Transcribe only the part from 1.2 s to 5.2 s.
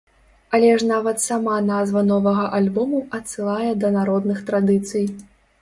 сама назва новага альбому адсылае да народных традыцый.